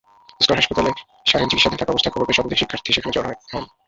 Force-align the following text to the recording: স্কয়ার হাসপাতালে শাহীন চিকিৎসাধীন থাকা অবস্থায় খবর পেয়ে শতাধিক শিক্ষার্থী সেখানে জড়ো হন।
স্কয়ার 0.39 0.59
হাসপাতালে 0.59 0.91
শাহীন 1.25 1.47
চিকিৎসাধীন 1.49 1.79
থাকা 1.79 1.93
অবস্থায় 1.93 2.13
খবর 2.13 2.25
পেয়ে 2.27 2.37
শতাধিক 2.37 2.59
শিক্ষার্থী 2.61 2.89
সেখানে 2.93 3.15
জড়ো 3.15 3.29
হন। 3.51 3.63